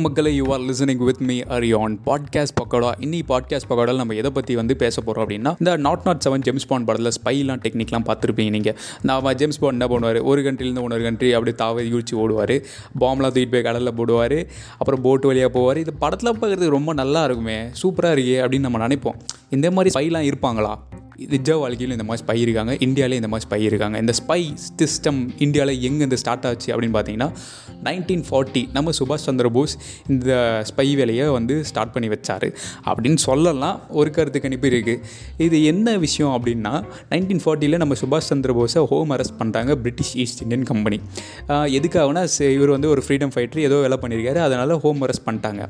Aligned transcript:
மக்களை 0.00 0.34
you 0.36 0.44
are 0.52 0.60
listening 0.60 1.04
with 1.04 1.20
me 1.20 1.40
Ariyan 1.40 1.96
podcast 2.06 2.56
pakoda 2.60 2.90
இன்னி 3.00 3.20
podcast 3.28 3.68
pakoda 3.68 3.96
நம்ம 3.96 4.14
எதை 4.14 4.30
பற்றி 4.30 4.54
வந்து 4.54 4.76
பேச 4.76 5.00
போகிறோம் 5.00 5.28
அப்படின்னா 5.28 5.54
இந்த 5.58 5.76
nought 5.76 6.00
nought 6.04 6.26
seven 6.28 6.44
James 6.46 6.66
Bond 6.68 6.86
படத்தில் 6.86 7.12
ஸ்பைலாம் 7.18 7.60
டெக்னிக்லாம் 7.64 8.06
பார்த்துருப்பீங்க 8.10 8.50
நீங்கள் 8.50 8.78
நான் 9.02 9.34
ஜேம்ஸ் 9.34 9.58
பாண்ட் 9.58 9.80
என்ன 9.80 9.94
பண்ணுவார்? 9.94 10.22
ஒரு 10.22 10.42
கண்ட்ரிலேருந்து 10.42 10.82
இன்னொரு 10.82 11.02
கண்ட்ரி 11.02 11.32
அப்படியே 11.32 11.56
தாவை 11.56 11.88
யூழ்ச்சி 11.88 12.16
ஓடுவார். 12.16 12.54
பாம்பெலாம் 13.00 13.34
தூக்கிட்டு 13.36 13.50
போய் 13.50 13.62
கடலில் 13.62 13.92
போடுவார். 13.92 14.46
அப்புறம் 14.72 15.02
போட்டு 15.02 15.26
வழியாக 15.26 15.58
போவார். 15.58 15.76
இது 15.76 15.92
படத்தில் 15.92 16.36
பார்க்குறதுக்கு 16.36 16.68
ரொம்ப 16.68 16.92
நல்லா 16.92 17.24
இருக்குமே. 17.24 17.58
சூப்பராக 17.62 18.14
இருக்கே 18.16 18.38
அப்படின்னு 18.44 18.66
நம்ம 18.68 18.86
நினைப்போம். 18.86 19.18
இந்த 19.50 19.70
மாதிரி 19.70 19.90
ஸ்பைலாம் 19.94 20.32
இருப்பாங்களா? 20.32 20.74
நிஜ 21.34 21.56
வாழ்க்கையில் 21.56 21.94
இந்த 21.96 22.04
மாதிரி 22.08 22.24
ஸ்பை 22.26 22.36
இருக்காங்க. 22.42 22.72
இந்தியாவிலே 22.86 23.16
இந்த 23.20 23.28
மாதிரி 23.32 23.46
ஸ்பை 23.48 23.58
இருக்காங்க. 23.68 23.96
இந்த 23.98 24.12
ஸ்பை 24.20 24.40
சிஸ்டம் 24.80 25.18
இந்தியாவில் 25.44 25.82
இந்த 25.82 26.16
ஸ்டார்ட் 26.22 26.46
ஆச்சு 26.50 26.68
அப்படின்னு 26.74 26.94
பார்த்தீங்கன்னா 26.96 27.28
நைன்டீன் 27.84 28.24
ஃபார்ட்டி 28.28 28.62
நம்ம 28.76 28.90
சுபாஷ் 28.98 29.26
சந்திர 29.26 29.48
போஸ் 29.56 29.74
இந்த 30.12 30.30
ஸ்பை 30.70 30.86
வேலையை 31.00 31.26
வந்து 31.36 31.54
ஸ்டார்ட் 31.70 31.92
பண்ணி 31.92 32.08
வச்சார். 32.14 32.46
அப்படின்னு 32.90 33.20
சொல்லலாம். 33.26 33.80
ஒரு 34.00 34.10
கருத்து 34.10 34.40
கணிப்பு 34.40 34.68
இருக்குது 34.68 35.02
இது 35.46 35.58
என்ன 35.72 35.96
விஷயம் 36.06 36.32
அப்படின்னா 36.36 36.72
நைன்டீன் 37.10 37.42
ஃபார்ட்டியில் 37.44 37.76
நம்ம 37.82 37.94
சுபாஷ் 38.02 38.28
சந்திர 38.30 38.54
போஸை 38.58 38.86
ஹோம் 38.92 39.10
அரெஸ்ட் 39.16 39.38
பண்ணுறாங்க 39.40 39.74
பிரிட்டிஷ் 39.84 40.14
ஈஸ்ட் 40.24 40.42
இந்தியன் 40.42 40.66
கம்பெனி 40.72 41.00
எதுக்காகனா 41.48 42.24
இவர் 42.56 42.74
வந்து 42.76 42.88
ஒரு 42.94 43.02
ஃப்ரீடம் 43.06 43.32
ஃபைட்டர் 43.36 43.64
ஏதோ 43.68 43.76
வேலை 43.84 43.98
பண்ணியிருக்காரு. 44.02 44.40
அதனால் 44.48 44.74
ஹோம் 44.84 45.02
அரெஸ்ட் 45.06 45.26
பண்ணிட்டாங்க. 45.28 45.62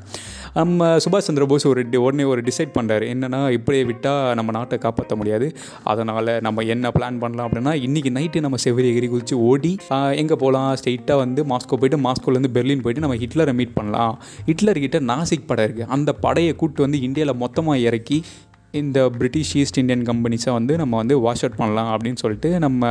நம்ம 0.59 0.97
சுபாஷ் 1.05 1.27
சந்திர 1.29 1.45
போஸ் 1.53 1.67
ஒரு 1.73 1.85
உடனே 2.07 2.23
ஒரு 2.33 2.41
டிசைட் 2.49 2.75
பண்ணுறாரு 2.79 3.05
என்னென்னா 3.13 3.41
இப்படியே 3.59 3.83
விட்டால் 3.91 4.35
நம்ம 4.39 4.51
நாட்டை 4.59 4.77
காப்பாற்ற 4.87 5.15
முடியாது. 5.15 5.40
அதனால் 5.91 6.31
நம்ம 6.47 6.65
என்ன 6.73 6.91
பிளான் 6.97 7.19
பண்ணலாம் 7.23 7.47
அப்படின்னா 7.47 7.73
இன்றைக்கி 7.85 8.11
நைட்டு 8.17 8.45
நம்ம 8.45 8.59
செவ்வரி 8.63 8.89
எகிரி 8.91 9.09
குளித்து 9.13 9.37
ஓடி 9.49 9.73
எங்கே 10.21 10.35
போகலாம் 10.43 10.69
ஸ்ட்ரெயிட்டாக 10.73 11.21
வந்து 11.23 11.43
மாஸ்கோ 11.51 11.79
போயிட்டு 11.81 11.99
மாஸ்கோலேருந்து 12.07 12.53
பெர்லின் 12.57 12.85
போயிட்டு 12.85 13.05
நம்ம 13.05 13.17
ஹிட்லரை 13.23 13.55
மீட் 13.59 13.73
பண்ணலாம். 13.73 14.15
ஹிட்லர் 14.45 14.83
கிட்ட 14.85 14.99
நாசிக் 15.11 15.49
படை 15.51 15.65
இருக்குது 15.67 15.91
அந்த 15.97 16.13
படையை 16.25 16.53
கூப்பிட்டு 16.53 16.85
வந்து 16.85 17.01
இந்தியாவில் 17.07 17.41
மொத்தமாக 17.43 17.85
இறக்கி 17.89 18.17
இந்த 18.79 18.99
பிரிட்டிஷ் 19.09 19.49
ஈஸ்ட் 19.57 19.77
இந்தியன் 19.77 20.03
கம்பெனிஸை 20.09 20.51
வந்து 20.57 20.73
நம்ம 20.77 20.97
வந்து 20.97 21.15
வாஷ் 21.19 21.41
அவுட் 21.43 21.57
பண்ணலாம் 21.57 21.89
அப்படின்னு 21.93 22.19
சொல்லிட்டு 22.21 22.49
நம்ம 22.59 22.83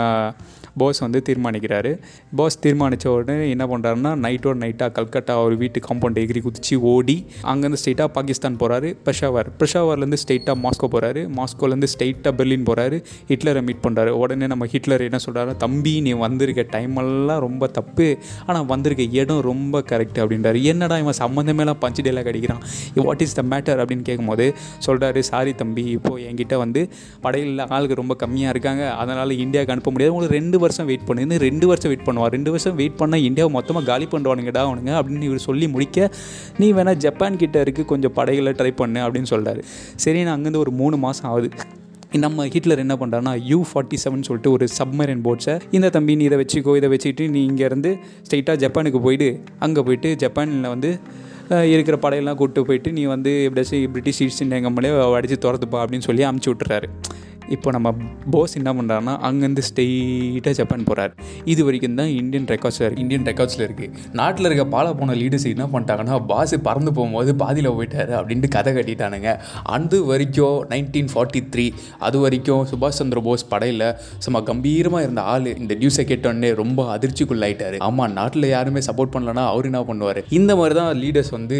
பாஸ் 0.80 0.98
வந்து 0.98 1.22
தீர்மானிக்கிறாரு. 1.28 1.90
பாஸ் 2.36 2.58
தீர்மானித்த 2.64 3.06
உடனே 3.12 3.50
என்ன 3.50 3.64
பண்ணுறாருன்னா 3.70 4.10
நைட்டோட 4.24 4.56
நைட்டாக 4.64 4.90
கல்கட்டா 4.98 5.34
ஒரு 5.44 5.56
வீட்டு 5.56 5.78
காம்பவுண்ட் 5.86 6.18
எகிரி 6.22 6.40
குதிச்சு 6.46 6.74
ஓடி 6.90 7.16
அங்கேருந்து 7.52 7.80
ஸ்ட்ரெயிட்டாக 7.82 8.10
பாகிஸ்தான் 8.16 8.58
போகிறாரு 8.62 8.90
பெஷாவர் 9.06 9.48
பெஷாவர்லேருந்து 9.60 10.18
ஸ்ட்ரெயிட்டாக 10.22 10.56
மாஸ்கோ 10.64 10.88
போகிறாரு 10.94 11.22
மாஸ்கோலேருந்து 11.38 11.90
ஸ்ட்ரெயிட்டாக 11.94 12.32
பெர்லின் 12.40 12.66
போகிறாரு 12.70 12.98
ஹிட்லரை 13.30 13.62
மீட் 13.68 13.82
பண்ணுறாரு 13.86 14.12
உடனே 14.22 14.46
நம்ம 14.46 14.68
ஹிட்லர் 14.74 15.06
என்ன 15.08 15.20
சொல்கிறாரு 15.26 15.54
தம்பி 15.64 15.94
நீ 16.00 16.12
வந்திருக்க 16.24 16.66
டைமெல்லாம் 16.76 17.42
ரொம்ப 17.46 17.66
தப்பு. 17.78 18.08
ஆனால் 18.46 18.66
வந்திருக்க 18.66 19.08
இடம் 19.22 19.42
ரொம்ப 19.50 19.82
கரெக்ட் 19.90 20.22
அப்படின்றாரு. 20.24 20.60
என்னடா 20.62 20.98
இவன் 20.98 21.20
சம்மந்தமேலாம் 21.24 21.82
பஞ்சு 21.86 22.02
டேலாக் 22.02 22.30
அடிக்கிறான் 22.34 22.62
வாட் 23.08 23.26
இஸ் 23.28 23.36
த 23.40 23.44
மேட்டர் 23.54 23.82
அப்படின்னு 23.82 24.08
கேட்கும்போது 24.10 24.48
சொல்கிறாரு 24.86 25.18
சாரி 25.32 25.54
தம்பி 25.54 25.68
தம்பி 25.70 25.82
இப்போது 25.96 26.22
என்கிட்ட 26.28 26.54
வந்து 26.62 26.80
படையில் 27.24 27.60
ஆளுக்கு 27.76 27.96
ரொம்ப 28.00 28.14
கம்மியாக 28.22 28.54
இருக்காங்க. 28.54 28.84
அதனால் 29.02 29.32
இந்தியாவுக்கு 29.44 29.74
அனுப்ப 29.74 29.90
முடியாது. 29.94 30.12
உங்களுக்கு 30.14 30.36
ரெண்டு 30.40 30.56
வருஷம் 30.64 30.86
வெயிட் 30.90 31.06
பண்ணுன்னு 31.08 31.36
ரெண்டு 31.46 31.66
வருஷம் 31.70 31.90
வெயிட் 31.92 32.06
பண்ணுவார் 32.08 32.32
ரெண்டு 32.36 32.50
வருஷம் 32.54 32.76
வெயிட் 32.80 32.96
பண்ணால் 33.00 33.24
இந்தியாவை 33.28 33.50
மொத்தமாக 33.58 33.86
காலி 33.90 34.06
பண்ணுவானுங்கடா 34.14 34.62
அவனுங்க 34.68 34.92
அப்படின்னு 35.00 35.28
இவர் 35.28 35.46
சொல்லி 35.48 35.66
முடிக்க 35.74 36.08
நீ 36.60 36.68
வேணால் 36.78 37.00
ஜப்பான் 37.04 37.38
கிட்டே 37.42 37.60
இருக்கு 37.66 37.84
கொஞ்சம் 37.92 38.14
படைகளை 38.18 38.54
ட்ரை 38.60 38.72
பண்ணு 38.80 39.00
அப்படின்னு 39.06 39.30
சொல்கிறாரு 39.34 39.62
சரி 40.04 40.22
நான் 40.26 40.36
அங்கேருந்து 40.36 40.62
ஒரு 40.64 40.74
மூணு 40.80 40.98
மாதம் 41.04 41.28
ஆகுது. 41.32 41.50
நம்ம 42.24 42.44
ஹிட்லர் 42.54 42.80
என்ன 42.84 42.94
பண்ணுறான்னா 43.00 43.32
யூ 43.50 43.58
ஃபார்ட்டி 43.70 43.96
செவன் 44.04 44.26
சொல்லிட்டு 44.28 44.52
ஒரு 44.56 44.66
சப்மரைன் 44.78 45.24
போட்ஸை 45.26 45.54
இந்த 45.76 45.88
தம்பி 45.96 46.16
நீ 46.20 46.24
இதை 46.30 46.38
வச்சுக்கோ 46.42 46.72
இதை 46.80 46.88
வச்சுக்கிட்டு 46.94 47.26
நீ 47.34 47.40
இங்கேருந்து 47.50 47.90
ஸ்ட்ரைட்டாக 48.26 48.56
ஜப்பானுக்கு 48.64 49.00
போயிடு. 49.06 49.28
அங்கே 49.66 49.84
போயிட்டு 49.88 50.10
ஜப்பானில் 50.24 50.72
வந்து 50.74 50.90
இருக்கிற 51.50 51.96
படையெல்லாம் 52.02 52.34
கூப்பிட்டு 52.34 52.64
போயிட்டு 52.64 52.92
நீ 52.92 53.04
வந்து 53.04 53.44
எப்படியாச்சும் 53.44 53.90
பிரிட்டிஷ் 53.90 54.22
ஈஸ்ட் 54.22 54.42
இந்தியா 54.42 54.60
கம்பெனியை 54.60 55.12
அடித்து 55.12 55.38
துரத்துப்பா 55.44 55.80
அப்படின்னு 55.82 56.06
சொல்லி 56.08 56.24
அமுச்சு 56.24 56.50
விட்டுறாரு. 56.50 56.88
இப்போ 57.54 57.68
நம்ம 57.76 57.88
போஸ் 58.34 58.54
என்ன 58.58 58.70
பண்ணுறாருன்னா 58.78 59.14
அங்கேருந்து 59.28 59.62
ஸ்ட்ரெயிட்டாக 59.68 60.54
ஜப்பான் 60.58 60.84
போகிறார் 60.88 61.12
இது 61.52 61.60
வரைக்கும் 61.66 61.96
தான் 62.00 62.10
இந்தியன் 62.20 62.46
ரெக்கார்ட்ஸில் 62.52 62.84
இருக்குது 62.86 63.04
இந்தியன் 63.04 63.26
ரெக்கார்ட்ஸில் 63.30 63.64
இருக்குது 63.66 64.16
நாட்டில் 64.20 64.48
இருக்க 64.48 64.64
பாலா 64.74 64.90
போன 65.00 65.16
லீடர்ஸ் 65.22 65.46
என்ன 65.54 65.66
பண்ணிட்டாங்கன்னா 65.72 66.16
பாஸ் 66.30 66.54
பறந்து 66.68 66.90
போகும்போது 66.98 67.30
பாதியில் 67.42 67.70
போயிட்டார் 67.78 68.12
அப்படின்ட்டு 68.18 68.50
கதை 68.56 68.72
கட்டிட்டானுங்க. 68.76 69.30
அது 69.76 69.98
வரைக்கும் 70.10 70.58
நைன்டீன் 70.72 71.10
ஃபார்ட்டி 71.12 71.42
த்ரீ 71.54 71.66
அது 72.08 72.18
வரைக்கும் 72.24 72.62
சுபாஷ் 72.70 72.98
சந்திர 73.00 73.20
போஸ் 73.28 73.44
படையில் 73.52 73.86
சும்மா 74.26 74.42
கம்பீரமாக 74.50 75.04
இருந்த 75.06 75.22
ஆள். 75.32 75.48
இந்த 75.62 75.72
நியூஸை 75.82 76.04
கேட்டோடனே 76.10 76.50
ரொம்ப 76.62 76.80
அதிர்ச்சிக்குள்ளாயிட்டார். 76.94 77.78
ஆமாம் 77.88 78.14
நாட்டில் 78.20 78.48
யாருமே 78.54 78.82
சப்போர்ட் 78.88 79.14
பண்ணலன்னா 79.16 79.44
அவர் 79.52 79.68
என்ன 79.70 79.82
பண்ணுவார்? 79.90 80.22
இந்த 80.38 80.50
மாதிரி 80.60 80.76
தான் 80.80 80.92
லீடர்ஸ் 81.02 81.32
வந்து 81.38 81.58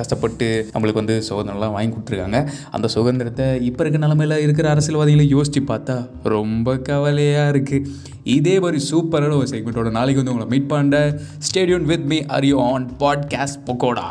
கஷ்டப்பட்டு 0.00 0.48
நம்மளுக்கு 0.74 1.02
வந்து 1.02 1.16
சுதந்திரம்லாம் 1.30 1.76
வாங்கி 1.78 1.92
கொடுத்துருக்காங்க. 1.96 2.40
அந்த 2.78 2.86
சுதந்திரத்தை 2.96 3.48
இப்போ 3.70 3.82
இருக்க 3.84 4.04
நிலமையில் 4.06 4.38
இருக்கிற 4.46 4.68
அரசியல்வாதிகளை 4.74 5.26
யோசித்து 5.32 5.62
பார்த்தா 5.66 5.96
ரொம்ப 6.26 6.76
கவலையாக 6.82 7.52
இருக்குது 7.52 7.88
இதே 8.36 8.54
மாதிரி 8.60 8.78
சூப்பரான 8.90 9.36
ஒரு 9.36 9.48
செக்மெண்ட்டோட 9.50 9.90
நாளைக்கு 9.90 10.20
வந்து 10.22 10.34
உங்களை 10.34 10.50
மீட் 10.52 10.70
பண்ணுறேன் 10.72 11.10
ஸ்டேடியோன் 11.46 11.88
with 11.90 12.06
me 12.06 12.20
are 12.30 12.44
you 12.44 12.58
on 12.68 12.86
podcast 12.98 13.60
pakoda 13.66 14.08